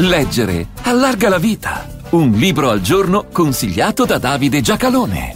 [0.00, 1.84] Leggere allarga la vita.
[2.10, 5.34] Un libro al giorno consigliato da Davide Giacalone.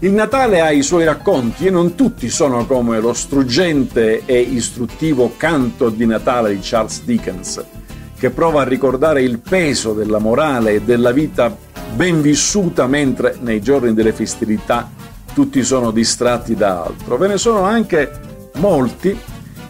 [0.00, 5.32] Il Natale ha i suoi racconti e non tutti sono come lo struggente e istruttivo
[5.38, 7.64] canto di Natale di Charles Dickens,
[8.18, 11.56] che prova a ricordare il peso della morale e della vita
[11.94, 14.90] ben vissuta mentre nei giorni delle festività
[15.32, 17.16] tutti sono distratti da altro.
[17.16, 18.10] Ve ne sono anche
[18.56, 19.18] molti,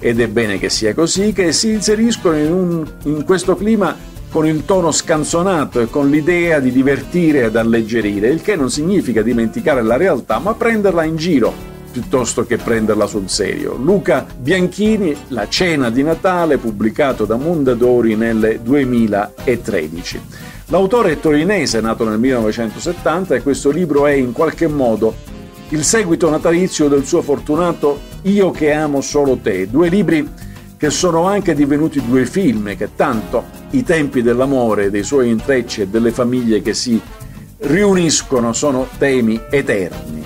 [0.00, 4.46] ed è bene che sia così, che si inseriscono in, un, in questo clima con
[4.46, 9.82] il tono scanzonato e con l'idea di divertire ed alleggerire, il che non significa dimenticare
[9.82, 11.54] la realtà, ma prenderla in giro
[11.90, 13.76] piuttosto che prenderla sul serio.
[13.76, 20.20] Luca Bianchini, La cena di Natale, pubblicato da Mondadori nel 2013.
[20.66, 25.14] L'autore è torinese, nato nel 1970, e questo libro è in qualche modo
[25.70, 30.28] il seguito natalizio del suo fortunato Io che amo solo te, due libri
[30.76, 35.88] che sono anche divenuti due film che tanto i tempi dell'amore, dei suoi intrecci e
[35.88, 37.00] delle famiglie che si
[37.58, 40.24] riuniscono sono temi eterni.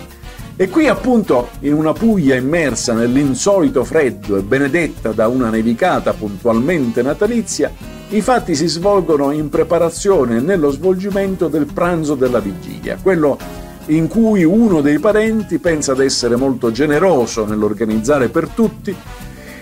[0.57, 7.01] E qui appunto in una Puglia immersa nell'insolito freddo e benedetta da una nevicata puntualmente
[7.01, 7.73] natalizia,
[8.11, 13.39] i fatti si svolgono in preparazione nello svolgimento del pranzo della vigilia, quello
[13.87, 18.95] in cui uno dei parenti pensa di essere molto generoso nell'organizzare per tutti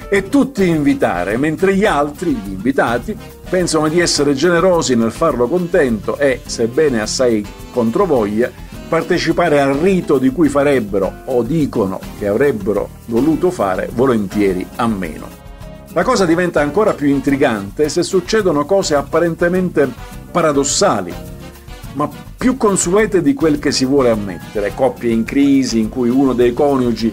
[0.08, 3.16] e tutti invitare, mentre gli altri, gli invitati,
[3.48, 8.50] pensano di essere generosi nel farlo contento e, sebbene assai controvoglia,
[8.88, 15.28] partecipare al rito di cui farebbero o dicono che avrebbero voluto fare volentieri a meno.
[15.92, 19.88] La cosa diventa ancora più intrigante se succedono cose apparentemente
[20.30, 21.12] paradossali,
[21.94, 26.32] ma più consuete di quel che si vuole ammettere, coppie in crisi in cui uno
[26.32, 27.12] dei coniugi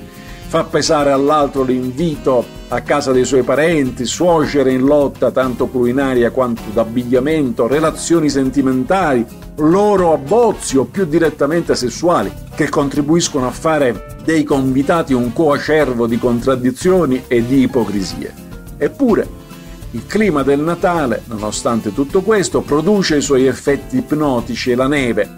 [0.55, 6.61] fa pesare all'altro l'invito a casa dei suoi parenti, suocere in lotta tanto culinaria quanto
[6.71, 9.25] d'abbigliamento, relazioni sentimentali,
[9.57, 16.17] loro abbozzi o più direttamente sessuali, che contribuiscono a fare dei convitati un coacervo di
[16.17, 18.33] contraddizioni e di ipocrisie.
[18.77, 19.27] Eppure,
[19.91, 25.29] il clima del Natale, nonostante tutto questo, produce i suoi effetti ipnotici e la neve,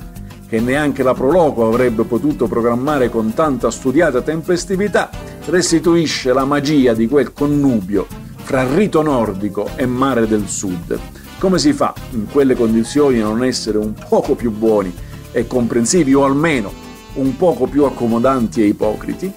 [0.48, 5.10] che neanche la Proloco avrebbe potuto programmare con tanta studiata tempestività,
[5.46, 10.98] restituisce la magia di quel connubio fra rito nordico e mare del sud.
[11.38, 14.94] Come si fa in quelle condizioni a non essere un poco più buoni
[15.32, 16.72] e comprensivi o almeno
[17.16, 19.32] un poco più accomodanti e ipocriti?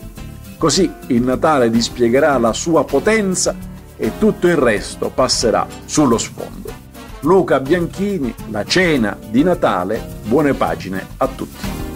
[0.57, 3.55] Così il Natale dispiegherà la sua potenza
[3.97, 6.80] e tutto il resto passerà sullo sfondo.
[7.21, 11.90] Luca Bianchini, La cena di Natale, buone pagine a tutti.